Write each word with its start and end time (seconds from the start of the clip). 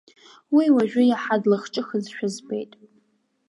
Уи 0.55 0.65
уажәы 0.75 1.03
иаҳа 1.05 1.37
длахҿыхызшәа 1.43 2.27
збеит. 2.33 2.71